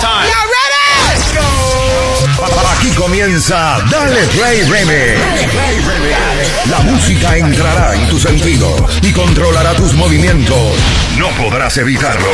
time. 0.00 0.49
comienza 3.10 3.76
Dale 3.90 4.24
Play 4.28 4.62
Remix. 4.62 5.18
La 6.70 6.78
música 6.78 7.36
entrará 7.36 7.96
en 7.96 8.08
tus 8.08 8.22
sentidos 8.22 8.82
y 9.02 9.10
controlará 9.10 9.74
tus 9.74 9.94
movimientos. 9.94 10.76
No 11.16 11.26
podrás 11.30 11.76
evitarlo. 11.78 12.28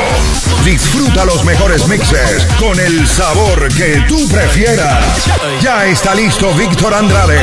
Disfruta 0.66 1.24
los 1.24 1.44
mejores 1.44 1.88
mixes 1.88 2.46
con 2.60 2.78
el 2.78 3.08
sabor 3.08 3.72
que 3.72 4.04
tú 4.06 4.28
prefieras. 4.28 5.24
Ya 5.62 5.86
está 5.86 6.14
listo 6.14 6.52
Víctor 6.52 6.92
Andrade 6.92 7.40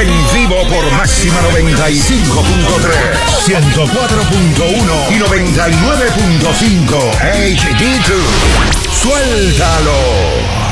en 0.00 0.32
vivo 0.32 0.62
por 0.68 0.88
máxima 0.92 1.40
95.3, 1.50 2.30
104.1 3.44 5.10
y 5.10 5.18
99.5 5.18 7.10
HD2. 7.18 8.22
Suéltalo. 9.02 10.67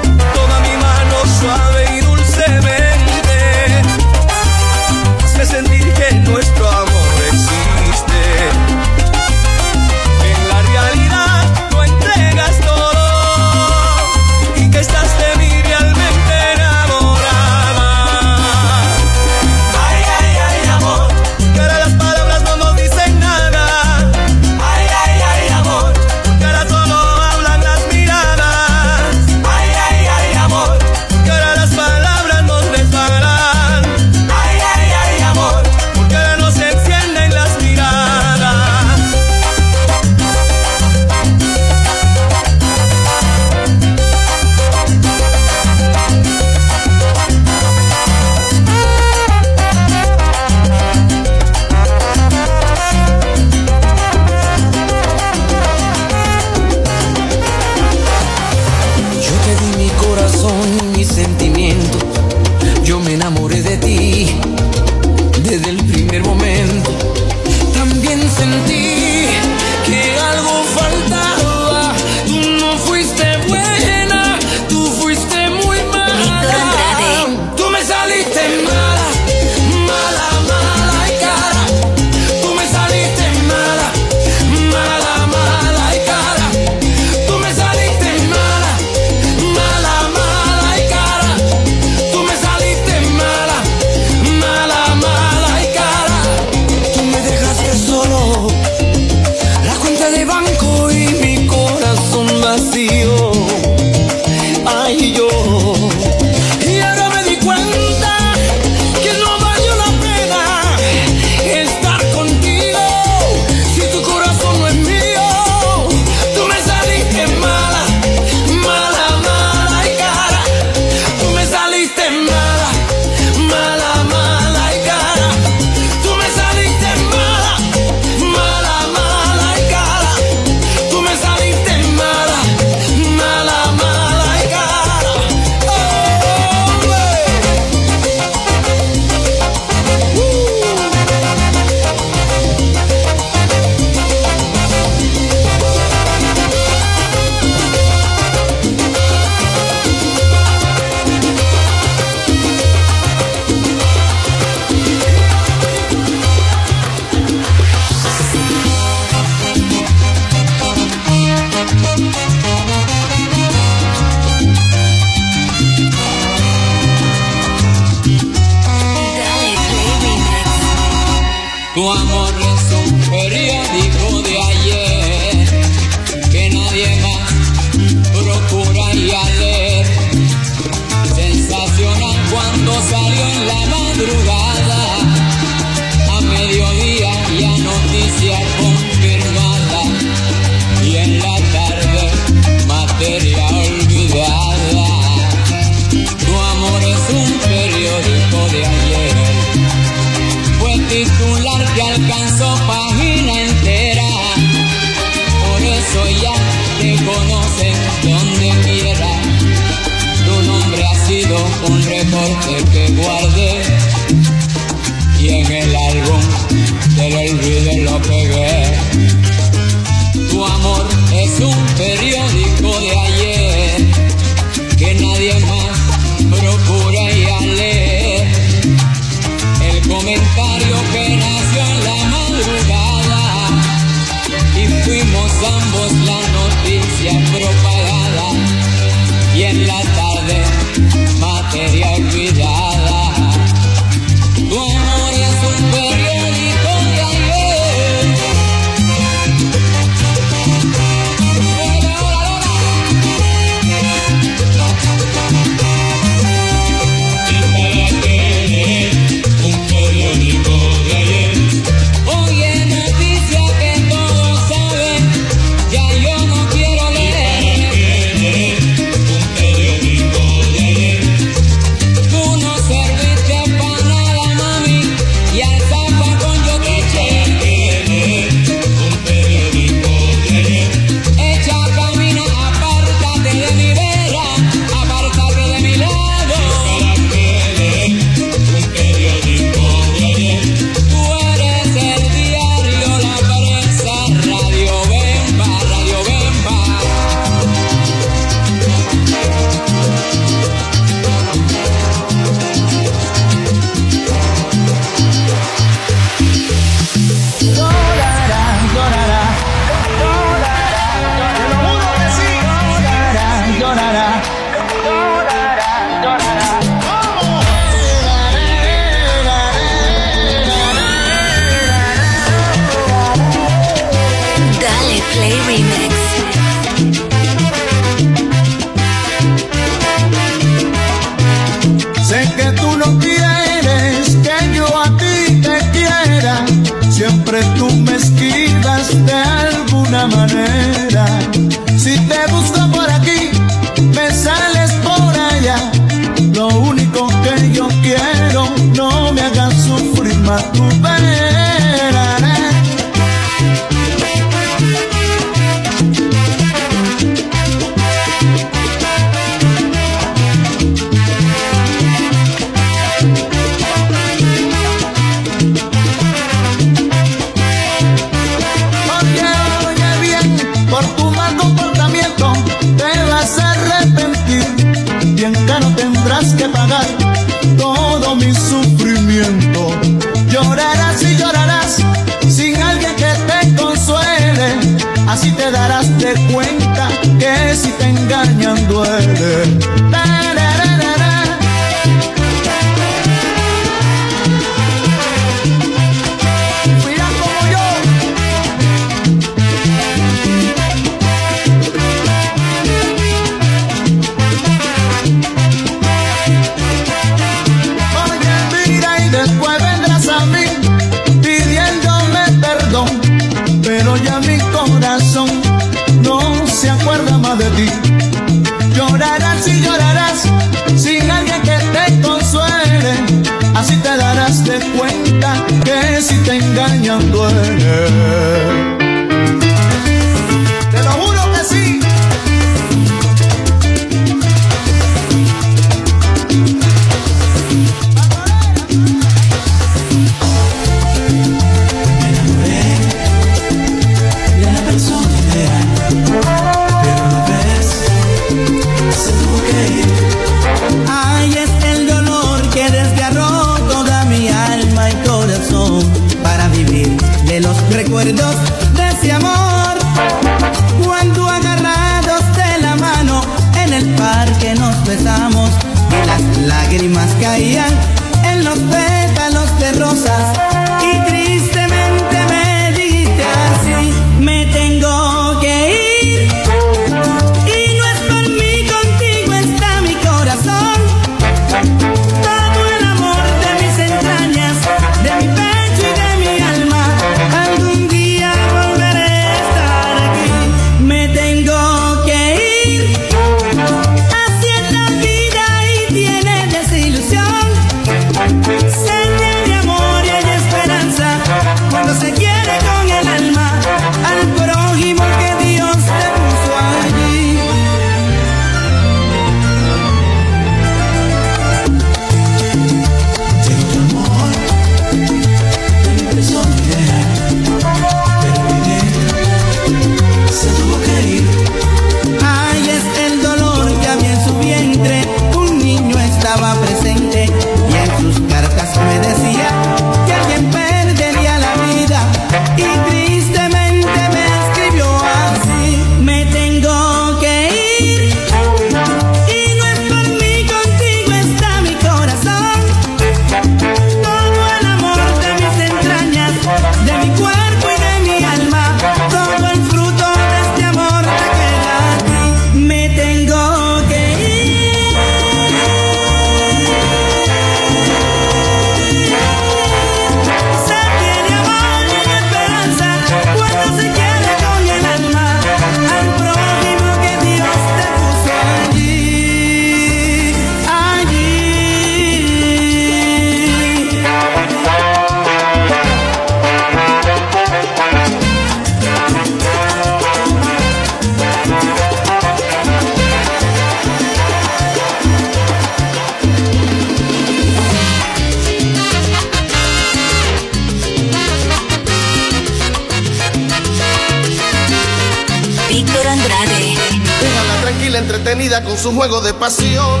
Su 598.78 598.92
juego 598.94 599.20
de 599.20 599.34
pasión, 599.34 600.00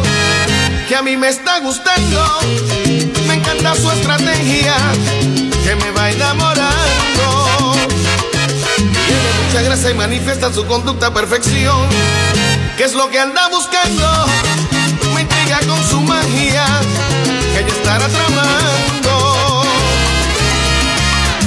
que 0.88 0.94
a 0.94 1.02
mí 1.02 1.16
me 1.16 1.28
está 1.28 1.58
gustando. 1.58 2.40
Me 3.26 3.34
encanta 3.34 3.74
su 3.74 3.90
estrategia, 3.90 4.74
que 5.64 5.74
me 5.76 5.90
va 5.90 6.10
enamorando. 6.10 7.74
Tiene 8.76 9.30
mucha 9.46 9.62
gracia 9.62 9.90
y 9.90 9.94
manifiesta 9.94 10.52
su 10.52 10.64
conducta 10.66 11.08
a 11.08 11.14
perfección. 11.14 11.88
¿Qué 12.76 12.84
es 12.84 12.94
lo 12.94 13.10
que 13.10 13.18
anda 13.18 13.48
buscando? 13.48 14.26
Me 15.14 15.22
intriga 15.22 15.58
con 15.66 15.84
su 15.88 16.00
magia, 16.00 16.64
que 17.52 17.60
ella 17.60 17.68
estará 17.68 18.06
tramando. 18.08 19.64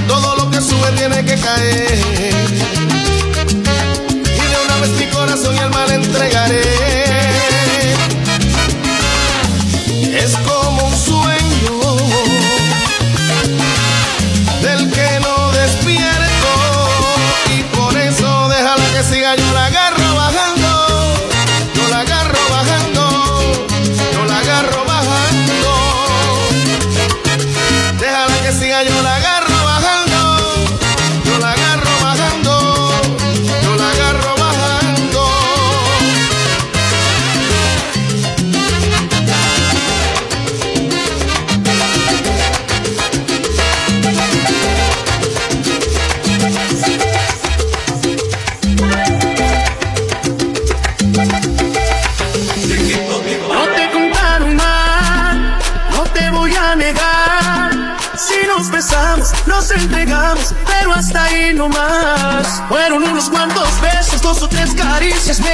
Todo 0.08 0.36
lo 0.36 0.52
que 0.52 0.60
sube 0.60 0.92
tiene 0.98 1.24
que 1.24 1.40
caer 1.40 2.52
mi 4.98 5.08
corazón 5.08 5.56
y 5.56 5.60
alma 5.60 5.86
le 5.88 5.96
entregaré. 5.96 7.01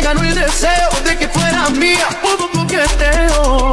Ganó 0.07 0.23
el 0.23 0.35
deseo 0.35 0.89
de 1.03 1.17
que 1.17 1.27
fuera 1.27 1.69
mía. 1.69 2.07
Hubo 2.23 2.49
coqueteo, 2.51 3.71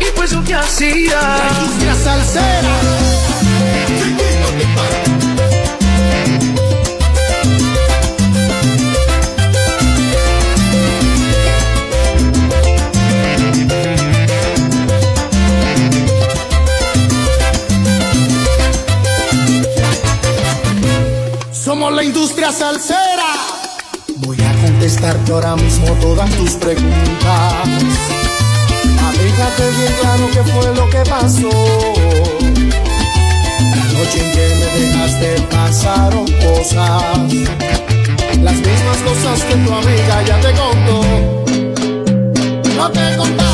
y 0.00 0.16
pues 0.16 0.30
yo 0.30 0.42
que 0.42 0.54
hacía. 0.54 1.20
La 1.20 1.50
industria 1.60 1.94
salsera. 1.94 2.96
la 21.88 22.02
industria 22.02 22.50
salsera. 22.50 23.15
Contestarte 24.96 25.32
ahora 25.32 25.56
mismo 25.56 25.88
todas 26.00 26.30
tus 26.36 26.52
preguntas. 26.54 27.52
Fíjate 29.12 29.70
bien 29.78 29.92
claro 30.00 30.26
qué 30.32 30.42
fue 30.42 30.74
lo 30.74 30.88
que 30.88 31.10
pasó. 31.10 31.50
La 33.74 33.84
noche 33.92 34.24
en 34.24 34.32
que 34.32 34.54
me 34.54 34.66
dejaste 34.80 35.40
pasaron 35.50 36.24
cosas. 36.40 37.32
Las 38.40 38.54
mismas 38.54 38.98
cosas 39.04 39.42
que 39.44 39.54
tu 39.56 39.72
amiga 39.72 40.22
ya 40.26 40.40
te 40.40 40.52
contó. 40.54 41.02
No 42.74 42.90
te 42.90 43.16
contaron 43.16 43.45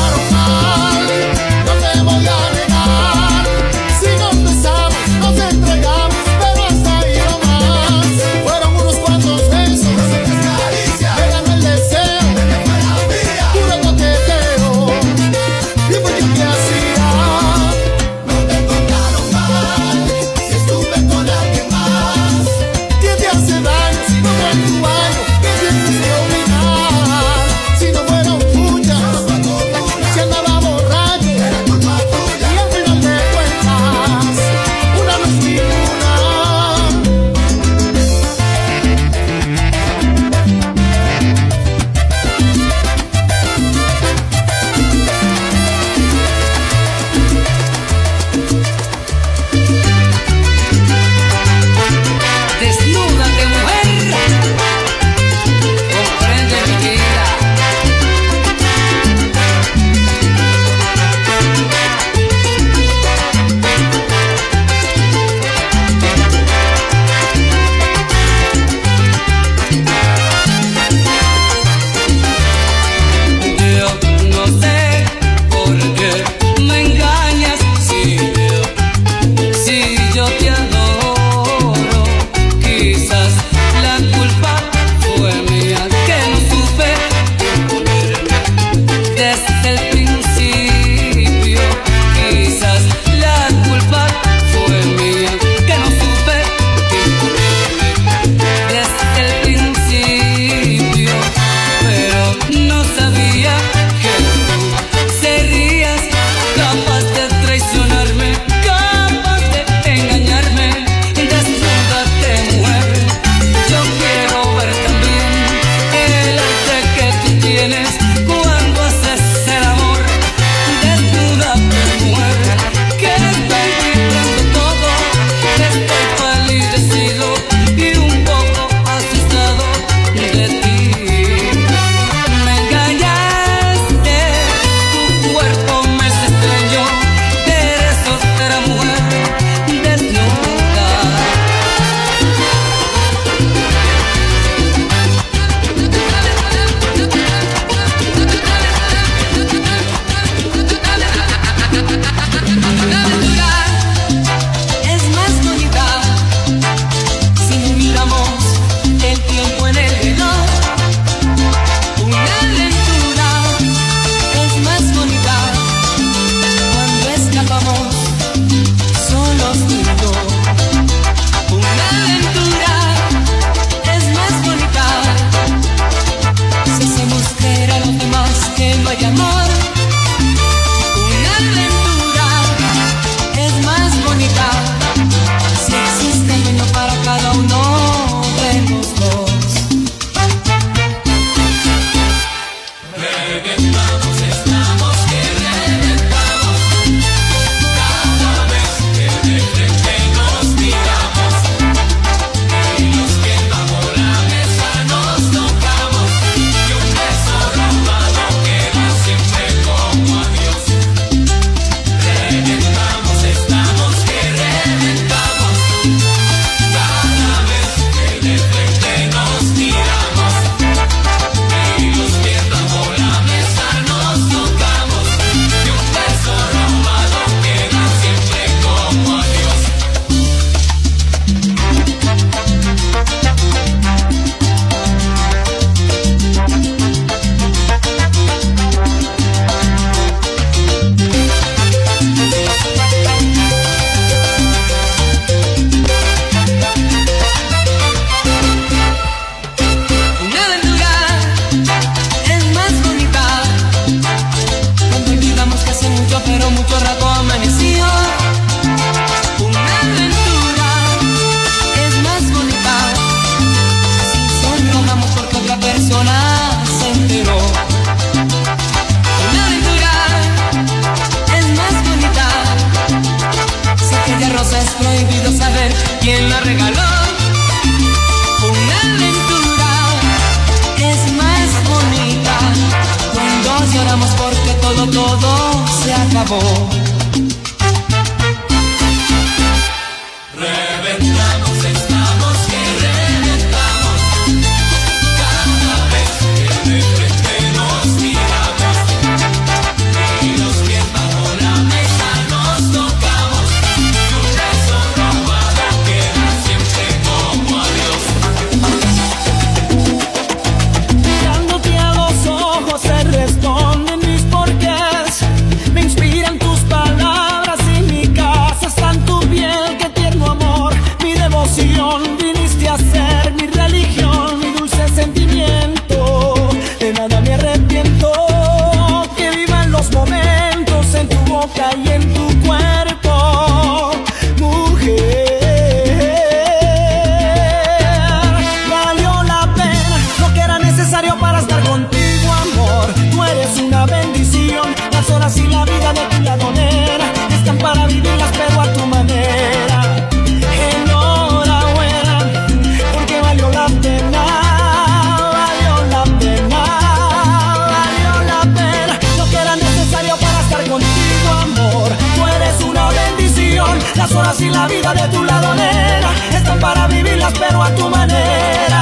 a 367.63 367.75
tu 367.75 367.89
manera. 367.89 368.81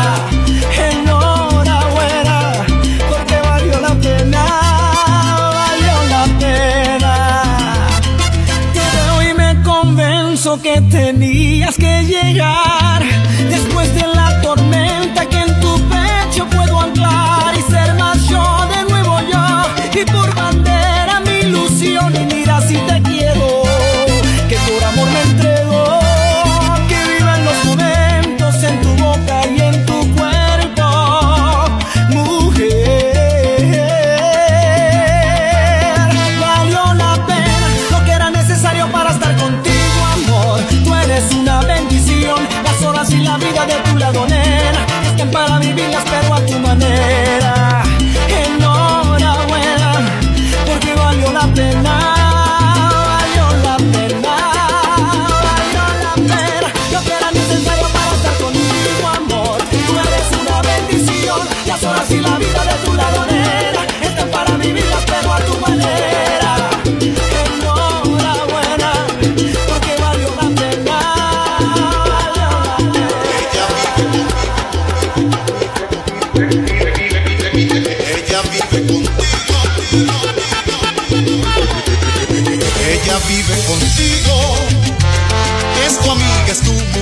Enhorabuena, 0.90 2.38
porque 3.10 3.38
valió 3.48 3.80
la 3.80 3.94
pena, 3.96 4.44
valió 5.60 5.96
la 6.16 6.24
pena. 6.40 7.14
Te 8.74 8.84
veo 8.96 9.22
y 9.30 9.34
me 9.34 9.62
convenzo 9.64 10.62
que 10.62 10.82
tenías 10.82 11.76
que 11.76 12.04
llegar. 12.04 12.81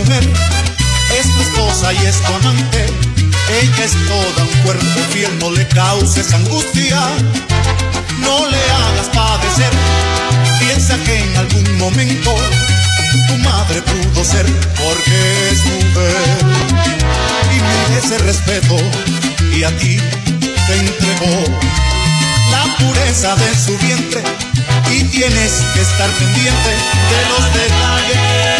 mujer, 0.09 0.29
es 1.19 1.33
tu 1.33 1.41
esposa 1.41 1.93
y 1.93 2.05
es 2.05 2.19
tu 2.21 2.33
amante. 2.33 2.85
Ella 3.61 3.83
es 3.83 3.93
toda 4.07 4.43
un 4.43 4.61
cuerpo 4.63 4.99
fiel, 5.11 5.37
no 5.39 5.51
le 5.51 5.67
causes 5.67 6.33
angustia, 6.33 6.99
no 8.19 8.47
le 8.47 8.57
hagas 8.57 9.09
padecer. 9.13 9.71
Piensa 10.59 10.97
que 11.03 11.19
en 11.19 11.37
algún 11.37 11.77
momento 11.77 12.35
tu 13.27 13.37
madre 13.37 13.81
pudo 13.81 14.23
ser 14.23 14.45
porque 14.77 15.51
es 15.51 15.65
mujer. 15.65 16.15
Y 17.51 17.55
mide 17.55 17.99
ese 18.03 18.17
respeto 18.19 18.77
y 19.55 19.63
a 19.63 19.75
ti 19.77 19.97
te 20.67 20.75
entregó 20.75 21.43
la 22.51 22.77
pureza 22.77 23.35
de 23.35 23.55
su 23.55 23.77
vientre 23.79 24.23
y 24.91 25.03
tienes 25.05 25.51
que 25.73 25.81
estar 25.81 26.09
pendiente 26.11 26.69
de 27.11 27.19
los 27.29 27.53
detalles. 27.53 28.58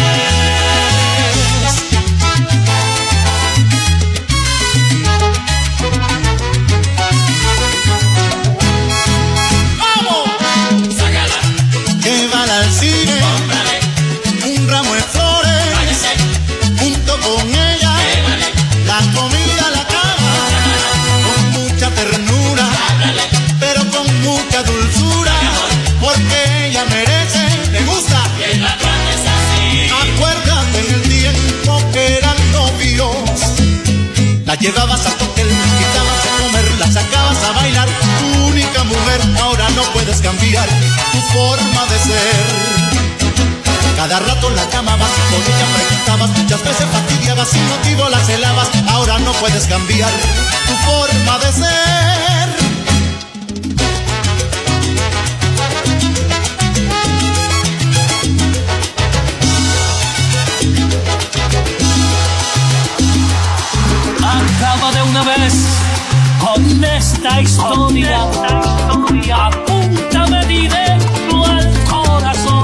historia. 67.60 69.46
Apúntame 69.46 70.46
directo 70.46 71.44
al 71.44 71.68
corazón. 71.88 72.62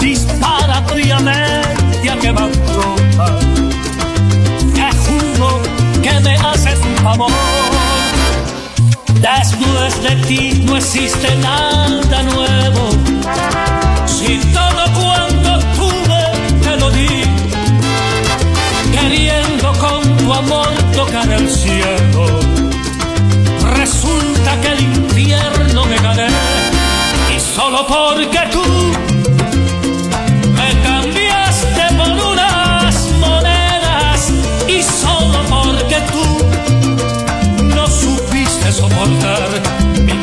Dispara 0.00 0.82
fríamente 0.86 2.10
a 2.10 2.16
que 2.18 2.32
van 2.32 2.52
tropas. 2.52 3.44
Te 4.74 4.88
juro 5.04 5.60
que 6.02 6.20
me 6.20 6.34
haces 6.36 6.78
un 6.80 6.96
favor. 7.04 7.32
Después 9.20 10.02
de 10.02 10.16
ti 10.26 10.62
no 10.64 10.76
existe 10.76 11.34
nada 11.36 12.22
nuevo 12.22 12.87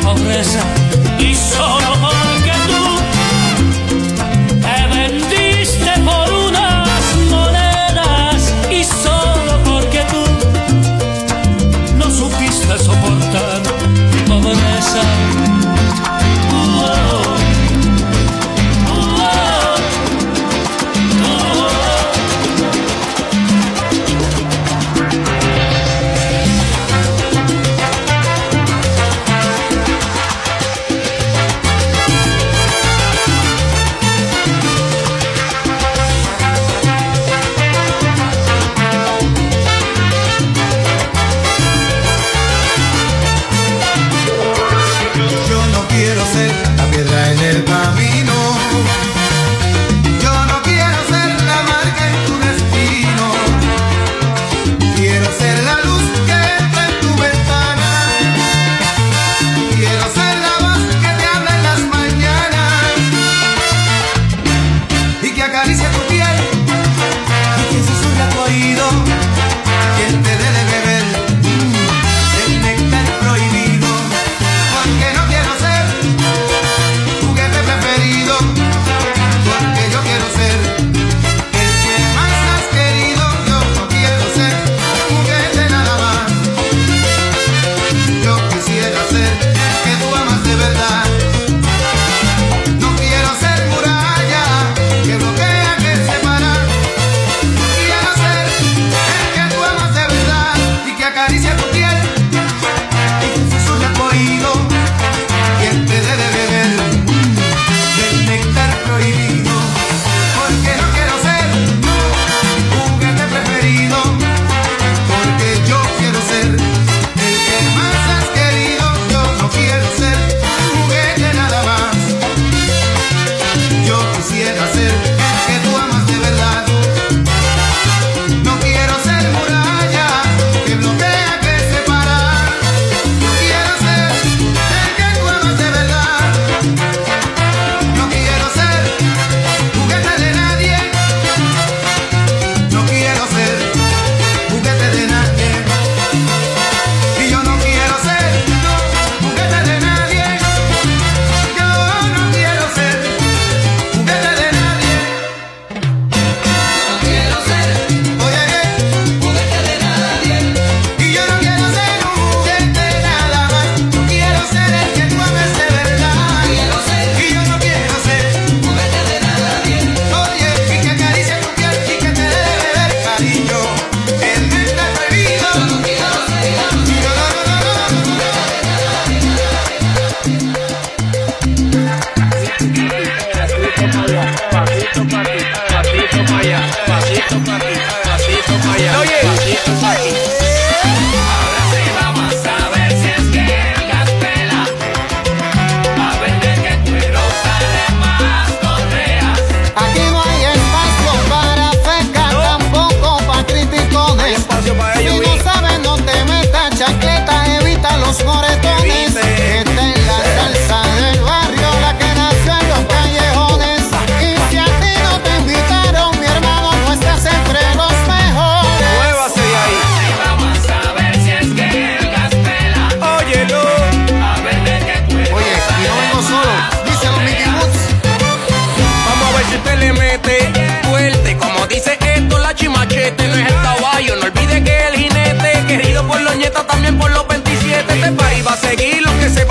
pobreza. 0.06 0.85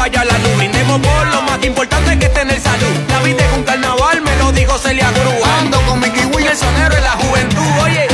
vaya 0.06 0.26
la 0.26 0.38
luz. 0.38 0.58
Brindemos 0.58 1.00
por 1.00 1.28
lo 1.28 1.42
más 1.42 1.64
importante 1.66 2.20
que 2.20 2.26
es 2.26 2.34
tener 2.34 2.60
salud. 2.60 2.96
La 3.10 3.20
vida 3.22 3.44
es 3.44 3.58
un 3.58 3.64
carnaval, 3.64 4.22
me 4.22 4.36
lo 4.38 4.52
dijo 4.52 4.78
Celia 4.78 5.10
Cruz. 5.12 5.48
Ando 5.60 5.82
con 5.82 6.00
mi 6.00 6.10
kiwi 6.10 6.44
y 6.44 6.48
el 6.48 6.58
sonero 6.58 6.96
en 6.96 7.04
la 7.04 7.12
juventud. 7.12 7.72
Oye, 7.84 8.08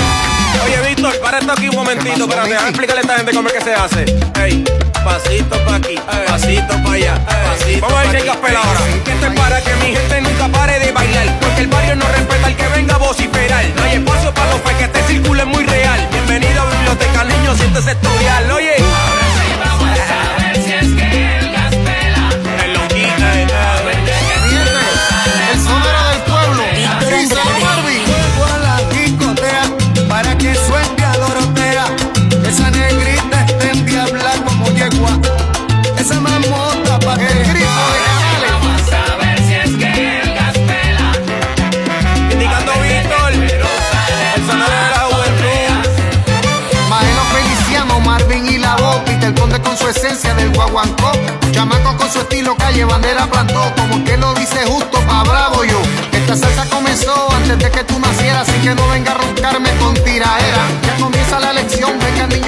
oye, 0.66 0.90
Víctor, 0.90 1.20
para 1.20 1.40
esto 1.40 1.52
aquí 1.52 1.68
un 1.68 1.76
momentito. 1.76 2.28
Pero 2.28 2.44
deja 2.44 2.70
explicarle 2.70 3.02
a 3.02 3.04
esta 3.04 3.16
gente 3.18 3.34
cómo 3.34 3.48
es 3.50 3.54
que 3.56 3.62
se 3.62 3.74
hace. 3.74 4.02
Ey, 4.42 4.64
pasito 5.04 5.56
pa' 5.66 5.76
aquí, 5.76 5.96
pasito 6.28 6.74
pa' 6.84 6.94
allá, 6.94 7.16
ey, 7.16 7.46
pasito 7.48 7.88
Vamos 7.88 8.00
a 8.00 8.06
ir 8.06 8.16
en 8.16 8.26
capela 8.26 8.60
ahora. 8.60 8.80
Esto 9.12 9.28
es 9.28 9.40
para 9.40 9.62
que 9.62 9.76
mi 9.76 9.96
gente 9.96 10.22
nunca 10.22 10.48
pare 10.48 10.80
de 10.80 10.92
bailar. 10.92 11.40
Porque 11.42 11.62
el 11.62 11.68
barrio 11.68 11.96
no 11.96 12.08
respeta 12.08 12.48
al 12.48 12.56
que 12.56 12.68
venga 12.70 12.96
a 12.96 13.00
vociferar. 13.00 13.66
No 13.76 13.84
hay 13.84 13.96
espacio 13.98 14.34
para 14.34 14.52
los 14.52 14.62
fe 14.62 14.76
que 14.78 14.84
este 14.86 15.04
círculo 15.08 15.42
es 15.42 15.48
muy 15.48 15.66
real. 15.66 16.08
Bienvenido 16.12 16.62
a 16.62 16.66
biblioteca, 16.70 17.24
niño, 17.26 17.56
siéntese 17.56 17.92
estudiar. 17.92 18.52
Oye. 18.52 18.76
Esa 32.52 32.70
negrita 32.70 33.46
está 33.46 33.72
en 33.72 33.86
diabla 33.86 34.32
como 34.46 34.66
yegua. 34.72 35.18
Esa 35.98 36.20
mamota 36.20 37.00
pa' 37.00 37.18
que 37.18 37.28
el 37.28 37.46
grito 37.46 37.82
de 37.94 38.02
Vamos 38.52 38.82
a 38.92 39.16
ver 39.16 39.38
si 39.40 39.54
es 39.54 39.72
que 39.78 40.20
el 40.20 40.34
gaspela. 40.34 41.14
Indicando 42.30 42.74
Víctor, 42.84 43.32
el 43.32 44.46
sonoro 44.46 44.78
de 44.84 44.90
la 44.96 45.02
juventud. 45.08 45.70
Maelo 46.90 47.24
Feliciano, 47.32 48.00
Marvin 48.02 48.46
y 48.46 48.58
la 48.58 48.76
Boca. 48.76 49.14
Y 49.14 49.16
te 49.22 49.34
conde 49.34 49.58
con 49.62 49.78
su 49.78 49.88
esencia 49.88 50.34
del 50.34 50.50
guaguancó. 50.54 51.14
Chamaco 51.54 51.96
con 51.96 52.12
su 52.12 52.20
estilo 52.20 52.58
calle, 52.58 52.84
bandera 52.84 53.28
plantó. 53.28 53.74
Como 53.78 54.04
que 54.04 54.18
lo 54.18 54.34
dice 54.34 54.66
justo 54.66 55.00
pa' 55.08 55.24
bravo 55.24 55.64
yo. 55.64 55.82
Esta 56.12 56.36
salsa 56.36 56.66
comenzó 56.66 57.32
antes 57.34 57.58
de 57.60 57.72
que 57.72 57.86
tú 57.86 57.98
nacieras. 57.98 58.50
Así 58.50 58.60
que 58.60 58.76
no 58.76 58.90
venga 58.90 59.12
a 59.14 59.16
roncarme 59.16 59.70
con 59.78 59.94
tiraera 60.04 60.91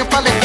eu 0.04 0.12
falei 0.12 0.43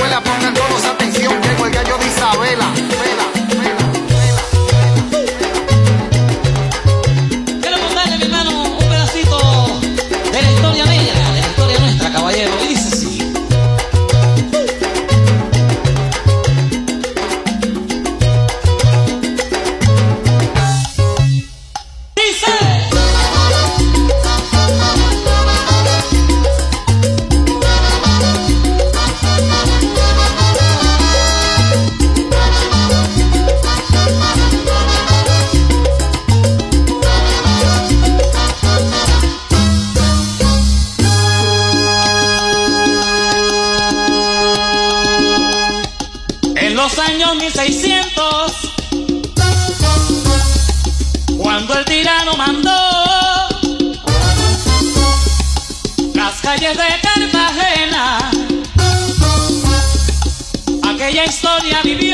1600, 47.54 48.52
cuando 51.38 51.78
el 51.78 51.84
tirano 51.86 52.36
mandó 52.36 52.70
las 56.14 56.40
calles 56.42 56.76
de 56.76 56.84
Cartagena, 57.00 58.30
aquella 60.82 61.24
historia 61.24 61.80
vivida. 61.82 62.07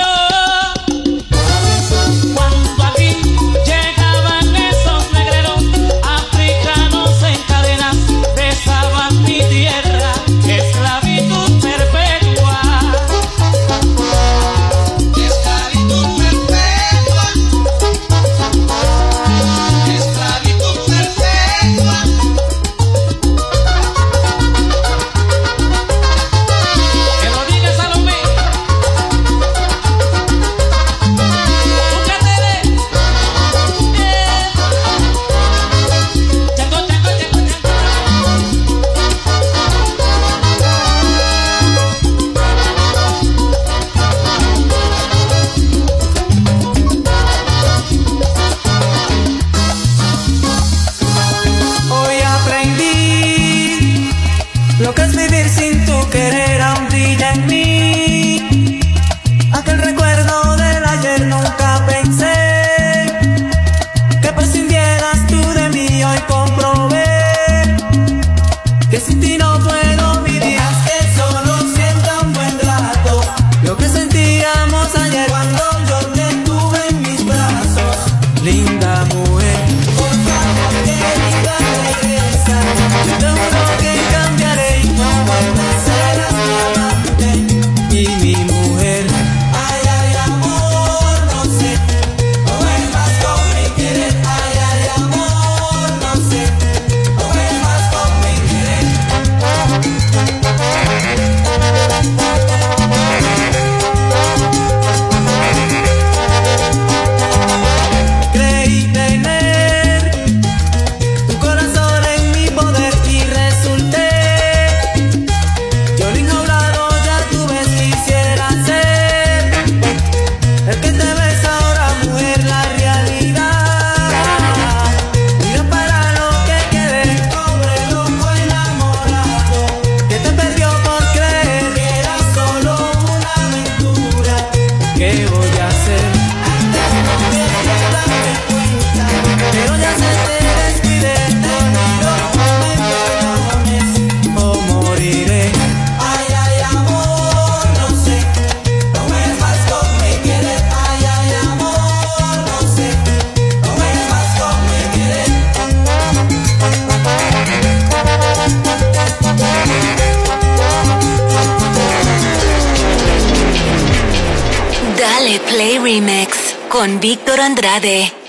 de 167.81 168.24